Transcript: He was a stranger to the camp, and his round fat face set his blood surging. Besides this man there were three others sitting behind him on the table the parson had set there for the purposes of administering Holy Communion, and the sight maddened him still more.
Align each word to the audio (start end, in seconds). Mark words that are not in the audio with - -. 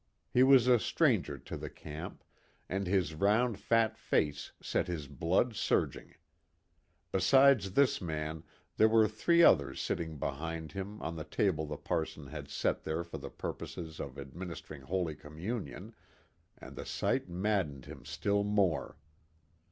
He 0.31 0.41
was 0.41 0.65
a 0.65 0.79
stranger 0.79 1.37
to 1.37 1.55
the 1.55 1.69
camp, 1.69 2.23
and 2.67 2.87
his 2.87 3.13
round 3.13 3.59
fat 3.59 3.95
face 3.99 4.51
set 4.59 4.87
his 4.87 5.07
blood 5.07 5.55
surging. 5.55 6.15
Besides 7.11 7.73
this 7.73 8.01
man 8.01 8.41
there 8.77 8.89
were 8.89 9.07
three 9.07 9.43
others 9.43 9.79
sitting 9.79 10.17
behind 10.17 10.71
him 10.71 10.99
on 11.03 11.17
the 11.17 11.23
table 11.23 11.67
the 11.67 11.77
parson 11.77 12.25
had 12.25 12.49
set 12.49 12.83
there 12.83 13.03
for 13.03 13.19
the 13.19 13.29
purposes 13.29 13.99
of 13.99 14.17
administering 14.17 14.81
Holy 14.81 15.13
Communion, 15.13 15.93
and 16.57 16.75
the 16.75 16.85
sight 16.87 17.29
maddened 17.29 17.85
him 17.85 18.03
still 18.03 18.43
more. 18.43 18.97